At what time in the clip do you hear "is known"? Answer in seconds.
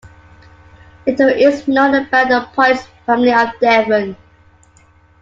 1.29-1.93